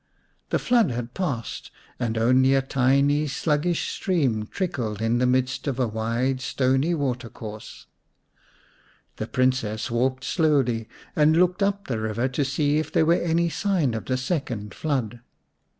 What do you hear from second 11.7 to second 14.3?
the river to see if there were any signs of the